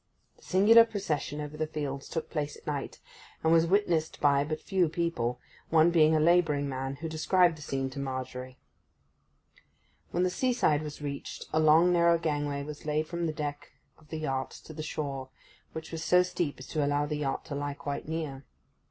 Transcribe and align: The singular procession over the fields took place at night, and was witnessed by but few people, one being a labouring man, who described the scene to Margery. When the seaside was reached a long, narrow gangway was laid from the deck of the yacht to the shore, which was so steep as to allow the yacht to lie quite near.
The 0.37 0.41
singular 0.43 0.83
procession 0.83 1.39
over 1.39 1.55
the 1.55 1.67
fields 1.67 2.09
took 2.09 2.27
place 2.31 2.57
at 2.57 2.65
night, 2.65 2.99
and 3.43 3.53
was 3.53 3.67
witnessed 3.67 4.19
by 4.19 4.43
but 4.43 4.59
few 4.59 4.89
people, 4.89 5.39
one 5.69 5.91
being 5.91 6.15
a 6.15 6.19
labouring 6.19 6.67
man, 6.67 6.95
who 6.95 7.07
described 7.07 7.55
the 7.55 7.61
scene 7.61 7.87
to 7.91 7.99
Margery. 7.99 8.57
When 10.09 10.23
the 10.23 10.31
seaside 10.31 10.81
was 10.81 11.03
reached 11.03 11.45
a 11.53 11.59
long, 11.59 11.93
narrow 11.93 12.17
gangway 12.17 12.63
was 12.63 12.83
laid 12.87 13.05
from 13.07 13.27
the 13.27 13.31
deck 13.31 13.73
of 13.99 14.07
the 14.07 14.17
yacht 14.17 14.49
to 14.65 14.73
the 14.73 14.81
shore, 14.81 15.29
which 15.73 15.91
was 15.91 16.03
so 16.03 16.23
steep 16.23 16.55
as 16.57 16.65
to 16.69 16.83
allow 16.83 17.05
the 17.05 17.17
yacht 17.17 17.45
to 17.45 17.53
lie 17.55 17.75
quite 17.75 18.07
near. 18.07 18.43